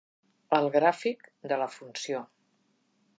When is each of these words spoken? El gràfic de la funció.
El 0.59 0.69
gràfic 0.75 1.29
de 1.51 1.59
la 1.65 1.69
funció. 1.75 2.23